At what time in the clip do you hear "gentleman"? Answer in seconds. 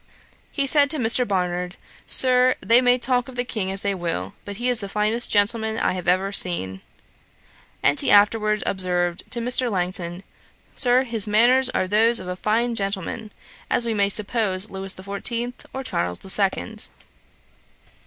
5.29-5.77, 12.75-13.31